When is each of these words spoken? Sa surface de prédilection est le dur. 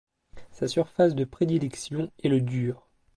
Sa 0.49 0.67
surface 0.67 1.13
de 1.13 1.25
prédilection 1.25 2.11
est 2.23 2.29
le 2.29 2.41
dur. 2.41 2.89